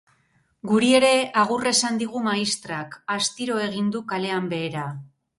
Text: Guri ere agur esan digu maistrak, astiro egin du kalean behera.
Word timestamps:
Guri 0.69 0.87
ere 0.99 1.09
agur 1.41 1.67
esan 1.71 1.99
digu 2.01 2.21
maistrak, 2.27 2.97
astiro 3.17 3.59
egin 3.65 3.91
du 3.97 4.01
kalean 4.15 4.49
behera. 4.55 4.87